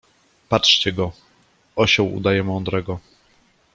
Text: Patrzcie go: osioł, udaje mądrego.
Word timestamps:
Patrzcie 0.49 0.91
go: 0.93 1.11
osioł, 1.75 2.13
udaje 2.15 2.43
mądrego. 2.43 2.99